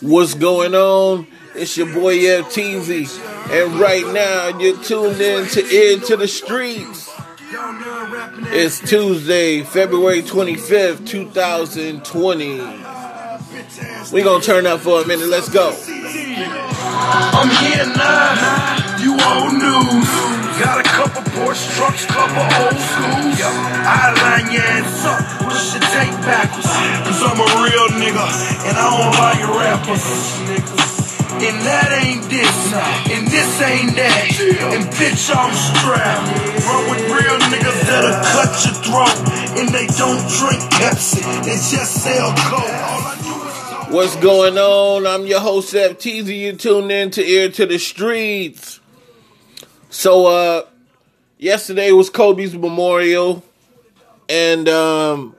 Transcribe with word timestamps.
What's 0.00 0.32
going 0.34 0.74
on? 0.74 1.26
It's 1.54 1.76
your 1.76 1.92
boy 1.92 2.16
FTZ, 2.16 3.50
and 3.50 3.78
right 3.78 4.06
now 4.14 4.58
you're 4.58 4.82
tuned 4.82 5.20
in 5.20 5.46
to 5.48 5.62
Ear 5.62 6.00
to 6.00 6.16
the 6.16 6.26
Streets. 6.26 7.10
It's 8.48 8.80
Tuesday, 8.80 9.62
February 9.62 10.22
25th, 10.22 11.06
2020. 11.06 12.58
We're 14.12 14.24
gonna 14.24 14.42
turn 14.42 14.66
up 14.66 14.80
for 14.80 15.02
a 15.02 15.06
minute. 15.06 15.28
Let's 15.28 15.50
go. 15.50 15.76
I'm 15.78 17.50
here 17.62 17.86
now. 17.94 18.96
You 18.98 19.12
old 19.12 19.52
news. 19.52 20.08
Got 20.58 20.80
a 20.80 20.82
couple 20.88 21.20
Porsche 21.32 21.76
trucks, 21.76 22.06
couple 22.06 22.42
old 22.64 22.80
schools. 22.80 23.40
I 23.44 24.14
line 24.16 24.50
your 24.50 24.62
ass 24.62 25.04
up. 25.04 25.20
Push 25.44 25.74
your 25.74 25.82
tape 25.82 26.16
backwards. 26.24 27.05
And 28.66 28.76
I 28.76 28.86
don't 28.90 29.14
like 29.18 29.40
rappers. 29.54 30.06
And 31.36 31.56
that 31.68 31.92
ain't 32.02 32.24
this. 32.30 32.72
And 33.12 33.28
this 33.28 33.60
ain't 33.62 33.94
that. 33.96 34.30
And 34.72 34.84
bitch, 34.96 35.28
I'm 35.30 35.52
strapped. 35.52 36.26
Run 36.64 36.90
with 36.90 37.02
real 37.12 37.38
niggas 37.52 37.80
that'll 37.86 38.18
cut 38.34 38.52
your 38.64 38.76
throat. 38.82 39.16
And 39.58 39.68
they 39.68 39.86
don't 39.98 40.22
drink 40.40 40.62
Pepsi. 40.72 41.22
They 41.44 41.56
just 41.56 42.02
sell 42.02 42.32
coke. 42.36 43.92
What's 43.92 44.16
going 44.16 44.58
on? 44.58 45.06
I'm 45.06 45.26
your 45.26 45.40
host 45.40 45.72
FTZ. 45.72 46.36
You 46.36 46.52
tuned 46.54 46.90
in 46.90 47.10
to 47.12 47.22
Ear 47.24 47.50
to 47.50 47.66
the 47.66 47.78
Streets. 47.78 48.80
So, 49.90 50.26
uh, 50.26 50.62
yesterday 51.38 51.92
was 51.92 52.10
Kobe's 52.10 52.54
memorial, 52.54 53.44
and 54.28 54.68
um, 54.68 55.36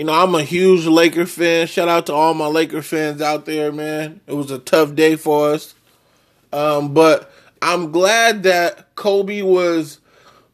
you 0.00 0.06
know 0.06 0.14
I'm 0.14 0.34
a 0.34 0.42
huge 0.42 0.86
Laker 0.86 1.26
fan. 1.26 1.66
Shout 1.66 1.88
out 1.88 2.06
to 2.06 2.14
all 2.14 2.32
my 2.32 2.46
Laker 2.46 2.80
fans 2.80 3.20
out 3.20 3.44
there, 3.44 3.70
man. 3.70 4.22
It 4.26 4.32
was 4.32 4.50
a 4.50 4.58
tough 4.58 4.94
day 4.94 5.14
for 5.14 5.50
us, 5.50 5.74
um, 6.54 6.94
but 6.94 7.30
I'm 7.60 7.92
glad 7.92 8.44
that 8.44 8.94
Kobe 8.94 9.42
was 9.42 10.00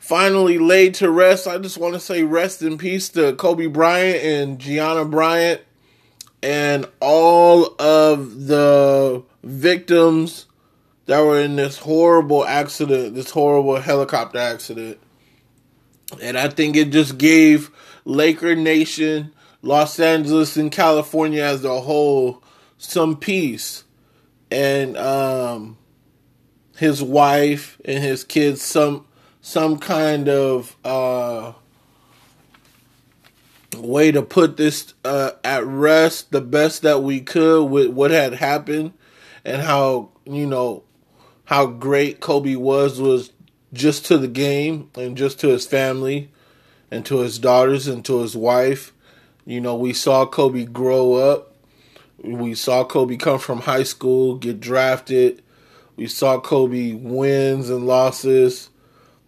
finally 0.01 0.59
laid 0.59 0.95
to 0.95 1.12
rest. 1.12 1.47
I 1.47 1.59
just 1.59 1.79
want 1.79 1.95
to 1.95 2.01
say 2.01 2.25
rest 2.25 2.61
in 2.61 2.77
peace 2.77 3.09
to 3.11 3.35
Kobe 3.35 3.69
Bryant 3.69 4.25
and 4.25 4.59
Gianna 4.59 5.05
Bryant 5.05 5.61
and 6.42 6.85
all 6.98 7.81
of 7.81 8.48
the 8.48 9.23
victims 9.45 10.47
that 11.05 11.20
were 11.20 11.39
in 11.39 11.55
this 11.55 11.79
horrible 11.79 12.45
accident, 12.45 13.15
this 13.15 13.31
horrible 13.31 13.77
helicopter 13.77 14.39
accident. 14.39 14.98
And 16.20 16.37
I 16.37 16.48
think 16.48 16.75
it 16.75 16.91
just 16.91 17.17
gave 17.17 17.70
Laker 18.05 18.57
Nation, 18.57 19.33
Los 19.67 19.98
Angeles 19.98 20.56
and 20.56 20.70
California 20.70 21.42
as 21.42 21.64
a 21.64 21.81
whole 21.81 22.42
some 22.78 23.17
peace. 23.17 23.84
And 24.50 24.97
um 24.97 25.77
his 26.77 27.03
wife 27.03 27.81
and 27.84 28.03
his 28.03 28.25
kids 28.25 28.62
some 28.62 29.06
some 29.41 29.78
kind 29.78 30.28
of 30.28 30.77
uh 30.84 31.53
way 33.77 34.11
to 34.11 34.23
put 34.23 34.56
this 34.56 34.95
uh, 35.05 35.33
at 35.45 35.64
rest 35.64 36.33
the 36.33 36.41
best 36.41 36.83
that 36.83 37.03
we 37.03 37.20
could 37.20 37.64
with 37.64 37.89
what 37.89 38.11
had 38.11 38.34
happened 38.34 38.92
and 39.45 39.62
how 39.62 40.11
you 40.25 40.47
know 40.47 40.83
how 41.45 41.67
great 41.67 42.20
Kobe 42.20 42.56
was 42.56 43.01
was 43.01 43.33
just 43.73 44.06
to 44.06 44.19
the 44.19 44.28
game 44.28 44.91
and 44.95 45.17
just 45.17 45.41
to 45.41 45.48
his 45.48 45.67
family 45.67 46.30
and 46.91 47.05
to 47.06 47.19
his 47.19 47.39
daughters 47.39 47.86
and 47.86 48.05
to 48.05 48.20
his 48.20 48.36
wife. 48.36 48.92
You 49.47 49.62
know, 49.62 49.75
we 49.75 49.94
saw 49.94 50.27
Kobe 50.27 50.66
grow 50.66 51.14
up. 51.14 51.55
We 52.22 52.55
saw 52.55 52.84
Kobe 52.84 53.16
come 53.16 53.39
from 53.39 53.61
high 53.61 53.84
school, 53.84 54.36
get 54.36 54.61
drafted. 54.61 55.42
We 55.97 56.06
saw 56.08 56.39
Kobe 56.41 56.92
wins 56.92 57.70
and 57.70 57.86
losses 57.86 58.69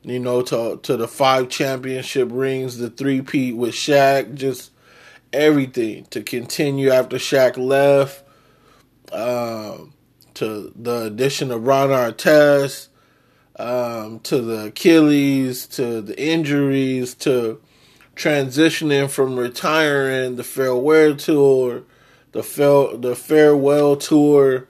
you 0.03 0.19
know, 0.19 0.43
to 0.43 0.79
to 0.83 0.97
the 0.97 1.09
five 1.09 1.49
championship 1.49 2.29
rings, 2.31 2.79
the 2.79 2.91
three 2.91 3.21
peat 3.21 3.57
with 3.57 3.75
Shaq, 3.75 4.35
just 4.35 4.71
everything 5.33 6.07
to 6.07 6.23
continue 6.23 6.91
after 6.91 7.17
Shaq 7.17 7.57
left. 7.57 8.25
Um, 9.13 9.93
to 10.35 10.73
the 10.77 11.05
addition 11.05 11.51
of 11.51 11.67
Ron 11.67 11.89
Artest, 11.89 12.89
um, 13.59 14.21
to 14.21 14.41
the 14.41 14.67
Achilles, 14.67 15.67
to 15.69 16.01
the 16.01 16.19
injuries, 16.21 17.15
to 17.17 17.61
transitioning 18.19 19.09
from 19.09 19.39
retiring, 19.39 20.35
the 20.35 20.45
farewell 20.45 21.15
tour, 21.15 21.85
the 22.33 22.43
fare, 22.43 22.97
the 22.97 23.15
farewell 23.15 23.97
tour, 23.97 24.67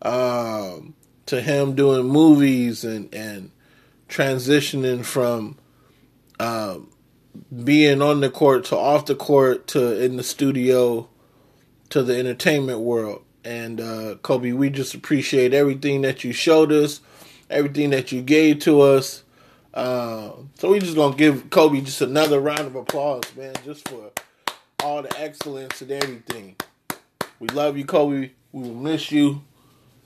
um, 0.00 0.94
to 1.26 1.42
him 1.42 1.74
doing 1.74 2.06
movies 2.06 2.84
and 2.84 3.12
and 3.12 3.50
transitioning 4.08 5.04
from 5.04 5.58
um, 6.38 6.90
being 7.64 8.00
on 8.00 8.20
the 8.20 8.30
court 8.30 8.64
to 8.66 8.76
off 8.76 9.06
the 9.06 9.16
court 9.16 9.66
to 9.66 10.00
in 10.02 10.16
the 10.16 10.22
studio 10.22 11.08
to 11.90 12.02
the 12.02 12.16
entertainment 12.16 12.80
world. 12.80 13.22
And 13.44 13.80
uh, 13.80 14.14
Kobe, 14.22 14.52
we 14.52 14.70
just 14.70 14.94
appreciate 14.94 15.52
everything 15.52 16.02
that 16.02 16.22
you 16.22 16.32
showed 16.32 16.70
us, 16.70 17.00
everything 17.50 17.90
that 17.90 18.12
you 18.12 18.22
gave 18.22 18.60
to 18.60 18.80
us. 18.80 19.21
Uh, 19.74 20.32
so 20.58 20.70
we 20.70 20.78
just 20.78 20.96
gonna 20.96 21.16
give 21.16 21.48
Kobe 21.50 21.80
just 21.80 22.02
another 22.02 22.40
round 22.40 22.60
of 22.60 22.76
applause, 22.76 23.24
man, 23.36 23.54
just 23.64 23.88
for 23.88 24.10
all 24.82 25.02
the 25.02 25.20
excellence 25.20 25.80
and 25.80 25.90
everything. 25.90 26.56
We 27.38 27.48
love 27.48 27.76
you, 27.76 27.84
Kobe. 27.84 28.30
We 28.52 28.62
will 28.62 28.74
miss 28.74 29.10
you, 29.10 29.42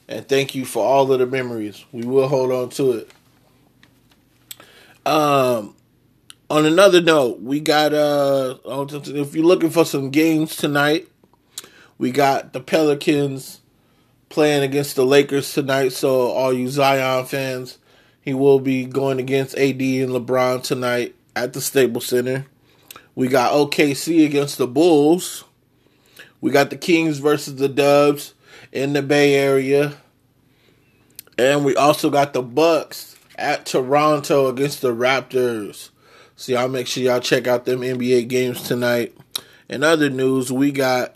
and 0.08 0.28
thank 0.28 0.54
you 0.54 0.64
for 0.64 0.84
all 0.84 1.10
of 1.10 1.18
the 1.18 1.26
memories. 1.26 1.84
We 1.92 2.04
will 2.04 2.28
hold 2.28 2.52
on 2.52 2.70
to 2.70 2.92
it. 2.92 3.10
Um, 5.04 5.74
on 6.48 6.64
another 6.64 7.00
note, 7.00 7.40
we 7.40 7.60
got 7.60 7.92
uh, 7.92 8.58
if 8.64 9.34
you're 9.34 9.44
looking 9.44 9.70
for 9.70 9.84
some 9.84 10.10
games 10.10 10.56
tonight, 10.56 11.08
we 11.98 12.12
got 12.12 12.52
the 12.52 12.60
Pelicans 12.60 13.60
playing 14.28 14.62
against 14.62 14.96
the 14.96 15.04
Lakers 15.04 15.52
tonight. 15.52 15.92
So 15.92 16.30
all 16.30 16.52
you 16.52 16.68
Zion 16.68 17.26
fans, 17.26 17.78
he 18.26 18.34
will 18.34 18.58
be 18.58 18.84
going 18.84 19.20
against 19.20 19.54
AD 19.54 19.80
and 19.80 20.10
LeBron 20.10 20.60
tonight 20.60 21.14
at 21.36 21.52
the 21.52 21.60
Staples 21.60 22.06
Center. 22.06 22.44
We 23.14 23.28
got 23.28 23.52
OKC 23.52 24.26
against 24.26 24.58
the 24.58 24.66
Bulls. 24.66 25.44
We 26.40 26.50
got 26.50 26.70
the 26.70 26.76
Kings 26.76 27.18
versus 27.18 27.54
the 27.54 27.68
Dubs 27.68 28.34
in 28.72 28.94
the 28.94 29.02
Bay 29.02 29.36
Area. 29.36 29.96
And 31.38 31.64
we 31.64 31.76
also 31.76 32.10
got 32.10 32.32
the 32.32 32.42
Bucks 32.42 33.16
at 33.36 33.64
Toronto 33.64 34.48
against 34.48 34.82
the 34.82 34.92
Raptors. 34.92 35.90
So 36.34 36.50
y'all 36.50 36.68
make 36.68 36.88
sure 36.88 37.04
y'all 37.04 37.20
check 37.20 37.46
out 37.46 37.64
them 37.64 37.80
NBA 37.80 38.26
games 38.26 38.62
tonight. 38.62 39.16
In 39.68 39.84
other 39.84 40.10
news, 40.10 40.50
we 40.50 40.72
got 40.72 41.14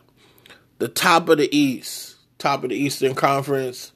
the 0.79 0.87
top 0.87 1.29
of 1.29 1.39
the 1.39 1.55
East, 1.55 2.15
top 2.39 2.63
of 2.63 2.71
the 2.71 2.77
Eastern 2.77 3.17
Conference. 3.17 3.91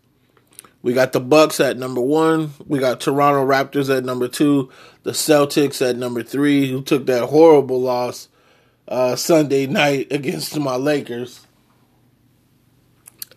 We 0.84 0.92
got 0.92 1.14
the 1.14 1.20
Bucks 1.20 1.60
at 1.60 1.78
number 1.78 2.02
one. 2.02 2.52
We 2.66 2.78
got 2.78 3.00
Toronto 3.00 3.42
Raptors 3.46 3.88
at 3.88 4.04
number 4.04 4.28
two. 4.28 4.68
The 5.02 5.12
Celtics 5.12 5.80
at 5.80 5.96
number 5.96 6.22
three, 6.22 6.68
who 6.68 6.82
took 6.82 7.06
that 7.06 7.30
horrible 7.30 7.80
loss 7.80 8.28
uh, 8.86 9.16
Sunday 9.16 9.66
night 9.66 10.08
against 10.12 10.60
my 10.60 10.76
Lakers. 10.76 11.46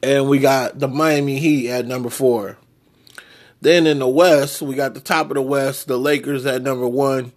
And 0.04 0.28
we 0.28 0.40
got 0.40 0.80
the 0.80 0.90
Miami 0.90 1.40
Heat 1.40 1.70
at 1.70 1.88
number 1.88 2.10
four. 2.10 2.58
Then 3.62 3.88
in 3.88 4.00
the 4.00 4.10
West, 4.10 4.62
we 4.62 4.76
got 4.76 4.94
the 4.94 5.00
top 5.00 5.32
of 5.32 5.36
the 5.36 5.42
West, 5.42 5.88
the 5.88 5.98
Lakers 5.98 6.46
at 6.46 6.62
number 6.62 6.88
one, 6.88 7.32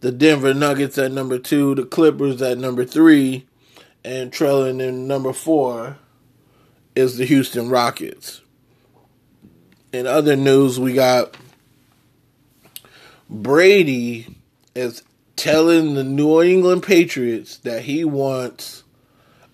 the 0.00 0.10
Denver 0.10 0.54
Nuggets 0.54 0.96
at 0.96 1.12
number 1.12 1.38
two, 1.38 1.74
the 1.74 1.84
Clippers 1.84 2.40
at 2.40 2.56
number 2.56 2.86
three, 2.86 3.46
and 4.02 4.32
trailing 4.32 4.80
in 4.80 5.06
number 5.06 5.34
four 5.34 5.98
is 6.96 7.18
the 7.18 7.26
Houston 7.26 7.68
Rockets. 7.68 8.41
In 9.92 10.06
other 10.06 10.36
news, 10.36 10.80
we 10.80 10.94
got 10.94 11.36
Brady 13.28 14.26
is 14.74 15.02
telling 15.36 15.94
the 15.94 16.04
New 16.04 16.42
England 16.42 16.82
Patriots 16.82 17.58
that 17.58 17.82
he 17.82 18.02
wants 18.02 18.84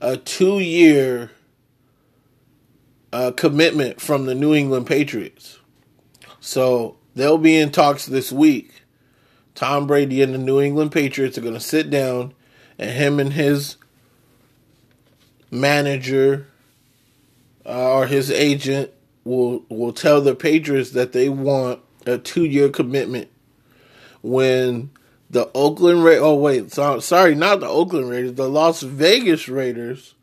a 0.00 0.16
two 0.16 0.60
year 0.60 1.32
uh, 3.12 3.32
commitment 3.32 4.00
from 4.00 4.26
the 4.26 4.34
New 4.34 4.54
England 4.54 4.86
Patriots. 4.86 5.58
So 6.38 6.96
they'll 7.16 7.38
be 7.38 7.56
in 7.56 7.72
talks 7.72 8.06
this 8.06 8.30
week. 8.30 8.82
Tom 9.56 9.88
Brady 9.88 10.22
and 10.22 10.32
the 10.32 10.38
New 10.38 10.60
England 10.60 10.92
Patriots 10.92 11.36
are 11.36 11.40
going 11.42 11.54
to 11.54 11.60
sit 11.60 11.90
down, 11.90 12.32
and 12.78 12.90
him 12.90 13.18
and 13.18 13.32
his 13.32 13.76
manager 15.50 16.46
uh, 17.66 17.92
or 17.92 18.06
his 18.06 18.30
agent 18.30 18.92
will 19.28 19.64
will 19.68 19.92
tell 19.92 20.20
the 20.20 20.34
Patriots 20.34 20.90
that 20.90 21.12
they 21.12 21.28
want 21.28 21.80
a 22.06 22.18
two 22.18 22.44
year 22.44 22.68
commitment. 22.68 23.28
When 24.22 24.90
the 25.30 25.50
Oakland 25.54 26.04
Ra- 26.04 26.14
oh 26.14 26.34
wait, 26.34 26.72
so, 26.72 26.98
sorry, 27.00 27.34
not 27.34 27.60
the 27.60 27.68
Oakland 27.68 28.08
Raiders, 28.08 28.34
the 28.34 28.48
Las 28.48 28.82
Vegas 28.82 29.48
Raiders 29.48 30.14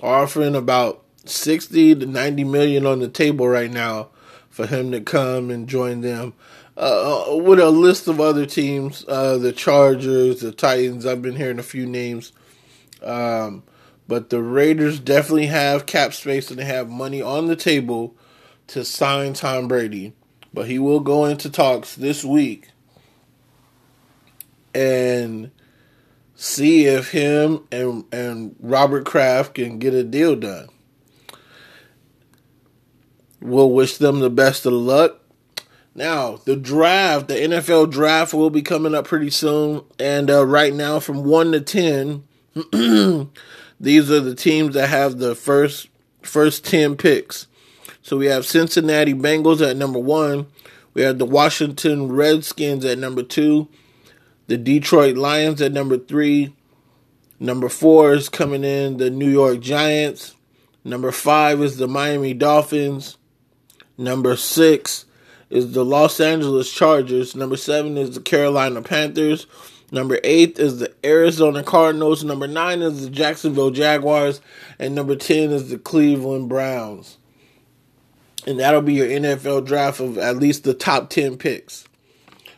are 0.00 0.22
offering 0.22 0.54
about 0.54 1.02
60 1.24 1.96
to 1.96 2.06
90 2.06 2.44
million 2.44 2.86
on 2.86 3.00
the 3.00 3.08
table 3.08 3.48
right 3.48 3.70
now 3.70 4.08
for 4.48 4.66
him 4.66 4.92
to 4.92 5.00
come 5.00 5.50
and 5.50 5.68
join 5.68 6.00
them. 6.00 6.34
Uh, 6.76 7.32
uh, 7.32 7.36
with 7.36 7.60
a 7.60 7.70
list 7.70 8.08
of 8.08 8.20
other 8.20 8.46
teams, 8.46 9.04
uh, 9.08 9.38
the 9.38 9.52
Chargers, 9.52 10.40
the 10.40 10.52
Titans. 10.52 11.06
I've 11.06 11.22
been 11.22 11.36
hearing 11.36 11.58
a 11.58 11.64
few 11.64 11.86
names. 11.86 12.32
Um, 13.02 13.62
but 14.08 14.30
the 14.30 14.42
Raiders 14.42 14.98
definitely 14.98 15.46
have 15.46 15.86
cap 15.86 16.12
space 16.12 16.50
and 16.50 16.58
they 16.58 16.64
have 16.64 16.88
money 16.88 17.22
on 17.22 17.46
the 17.46 17.56
table 17.56 18.16
to 18.68 18.84
sign 18.84 19.34
Tom 19.34 19.68
Brady. 19.68 20.14
But 20.52 20.66
he 20.68 20.78
will 20.78 21.00
go 21.00 21.24
into 21.24 21.50
talks 21.50 21.96
this 21.96 22.24
week 22.24 22.68
and 24.74 25.50
see 26.36 26.86
if 26.86 27.10
him 27.10 27.66
and 27.70 28.04
and 28.12 28.56
Robert 28.60 29.04
Kraft 29.04 29.54
can 29.54 29.78
get 29.78 29.94
a 29.94 30.04
deal 30.04 30.36
done. 30.36 30.68
We'll 33.40 33.70
wish 33.70 33.98
them 33.98 34.20
the 34.20 34.30
best 34.30 34.64
of 34.64 34.72
luck. 34.72 35.20
Now, 35.94 36.40
the 36.44 36.56
draft, 36.56 37.28
the 37.28 37.34
NFL 37.34 37.90
draft 37.90 38.34
will 38.34 38.50
be 38.50 38.62
coming 38.62 38.94
up 38.94 39.06
pretty 39.06 39.30
soon. 39.30 39.84
And 39.98 40.28
uh, 40.28 40.44
right 40.44 40.74
now, 40.74 40.98
from 40.98 41.24
1 41.24 41.52
to 41.52 41.60
10, 41.60 42.24
these 43.80 44.10
are 44.10 44.20
the 44.20 44.34
teams 44.34 44.74
that 44.74 44.88
have 44.88 45.18
the 45.18 45.34
first 45.34 45.88
first 46.22 46.64
10 46.64 46.96
picks. 46.96 47.46
So 48.04 48.18
we 48.18 48.26
have 48.26 48.44
Cincinnati 48.44 49.14
Bengals 49.14 49.66
at 49.66 49.78
number 49.78 49.98
1. 49.98 50.46
We 50.92 51.00
have 51.00 51.18
the 51.18 51.24
Washington 51.24 52.12
Redskins 52.12 52.84
at 52.84 52.98
number 52.98 53.22
2. 53.22 53.66
The 54.46 54.58
Detroit 54.58 55.16
Lions 55.16 55.62
at 55.62 55.72
number 55.72 55.96
3. 55.96 56.54
Number 57.40 57.70
4 57.70 58.12
is 58.12 58.28
coming 58.28 58.62
in 58.62 58.98
the 58.98 59.08
New 59.08 59.30
York 59.30 59.60
Giants. 59.60 60.34
Number 60.84 61.12
5 61.12 61.62
is 61.62 61.78
the 61.78 61.88
Miami 61.88 62.34
Dolphins. 62.34 63.16
Number 63.96 64.36
6 64.36 65.06
is 65.48 65.72
the 65.72 65.82
Los 65.82 66.20
Angeles 66.20 66.70
Chargers. 66.70 67.34
Number 67.34 67.56
seven 67.56 67.96
is 67.96 68.14
the 68.14 68.20
Carolina 68.20 68.82
Panthers. 68.82 69.46
Number 69.90 70.18
eight 70.24 70.58
is 70.58 70.78
the 70.78 70.92
Arizona 71.02 71.62
Cardinals. 71.62 72.22
Number 72.22 72.48
nine 72.48 72.82
is 72.82 73.04
the 73.04 73.10
Jacksonville 73.10 73.70
Jaguars. 73.70 74.42
And 74.78 74.94
number 74.94 75.16
10 75.16 75.52
is 75.52 75.70
the 75.70 75.78
Cleveland 75.78 76.50
Browns. 76.50 77.16
And 78.46 78.60
that'll 78.60 78.82
be 78.82 78.94
your 78.94 79.06
NFL 79.06 79.66
draft 79.66 80.00
of 80.00 80.18
at 80.18 80.36
least 80.36 80.64
the 80.64 80.74
top 80.74 81.08
10 81.10 81.38
picks, 81.38 81.86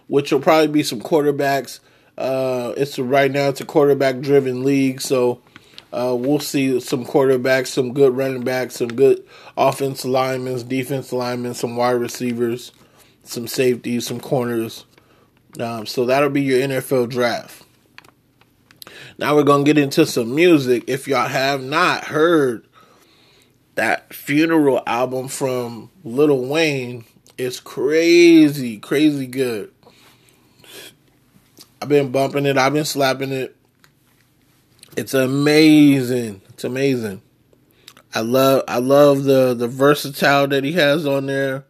which 0.09 0.33
will 0.33 0.41
probably 0.41 0.69
be 0.69 0.83
some 0.83 1.01
quarterbacks. 1.01 1.81
Uh, 2.19 2.73
it's 2.77 2.99
right 2.99 3.31
now 3.31 3.49
it's 3.49 3.61
a 3.61 3.65
quarterback 3.65 4.21
driven 4.21 4.65
league, 4.65 5.01
so 5.01 5.41
uh, 5.93 6.17
we'll 6.19 6.41
see 6.41 6.81
some 6.81 7.05
quarterbacks, 7.05 7.69
some 7.69 7.93
good 7.93 8.17
running 8.17 8.43
backs, 8.43 8.77
some 8.77 8.89
good 8.89 9.25
offense 9.57 10.05
linemen, 10.05 10.67
defense 10.67 11.13
linemen, 11.13 11.55
some 11.55 11.77
wide 11.77 11.93
receivers 11.93 12.73
some 13.29 13.47
safeties, 13.47 14.07
some 14.07 14.21
corners. 14.21 14.85
Um, 15.59 15.87
so 15.87 16.07
that'll 16.07 16.31
be 16.31 16.43
your 16.43 16.61
NFL 16.61 17.09
draft. 17.09 17.65
Now 19.19 19.35
we're 19.35 19.45
gonna 19.45 19.65
get 19.65 19.79
into 19.79 20.07
some 20.07 20.35
music. 20.35 20.85
If 20.87 21.09
y'all 21.09 21.29
have 21.29 21.63
not 21.63 22.05
heard 22.05 22.66
that 23.77 24.13
funeral 24.13 24.83
album 24.87 25.29
from 25.29 25.91
Lil 26.05 26.47
Wayne, 26.47 27.05
is 27.39 27.61
crazy, 27.61 28.79
crazy 28.79 29.27
good. 29.27 29.73
I've 31.81 31.89
been 31.89 32.11
bumping 32.11 32.47
it, 32.47 32.57
I've 32.57 32.73
been 32.73 32.85
slapping 32.85 33.33
it. 33.33 33.55
It's 34.97 35.13
amazing. 35.13 36.41
It's 36.49 36.65
amazing. 36.65 37.21
I 38.15 38.21
love 38.21 38.65
I 38.67 38.79
love 38.79 39.25
the 39.25 39.53
the 39.53 39.69
versatile 39.69 40.49
that 40.49 40.65
he 40.65 40.73
has 40.73 41.07
on 41.07 41.27
there. 41.27 41.67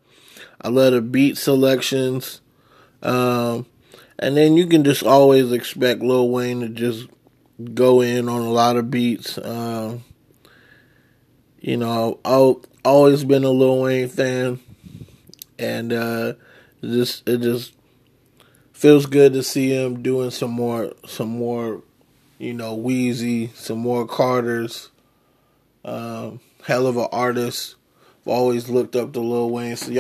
I 0.61 0.69
love 0.69 0.93
the 0.93 1.01
beat 1.01 1.37
selections. 1.37 2.41
Um, 3.03 3.67
and 4.19 4.37
then 4.37 4.57
you 4.57 4.67
can 4.67 4.85
just 4.85 5.03
always 5.03 5.51
expect 5.51 6.03
Lil 6.03 6.31
Wayne 6.31 6.61
to 6.61 6.69
just 6.69 7.09
go 7.75 8.01
in 8.01 8.29
on 8.29 8.43
a 8.43 8.51
lot 8.51 8.77
of 8.77 8.91
beats. 8.91 9.39
Um, 9.39 10.05
you 11.61 11.77
know, 11.77 12.19
I've 12.25 12.57
always 12.85 13.25
been 13.25 13.45
a 13.45 13.51
Lil 13.51 13.83
Wayne 13.83 14.09
fan, 14.09 14.61
and 15.59 15.93
uh, 15.93 16.35
just 16.83 17.29
it 17.29 17.41
just 17.41 17.75
feels 18.73 19.07
good 19.07 19.33
to 19.33 19.43
see 19.43 19.71
him 19.75 20.03
doing 20.03 20.31
some 20.31 20.51
more, 20.51 20.93
some 21.07 21.29
more, 21.29 21.83
you 22.39 22.53
know, 22.53 22.77
Weezy, 22.77 23.55
some 23.55 23.79
more 23.79 24.07
Carter's. 24.07 24.91
Um, 25.85 26.41
hell 26.65 26.87
of 26.87 26.97
an 26.97 27.09
artist. 27.13 27.77
I've 28.23 28.33
always 28.33 28.69
looked 28.69 28.97
up 28.97 29.13
to 29.13 29.21
Lil 29.21 29.51
Wayne. 29.51 29.77
So 29.77 29.93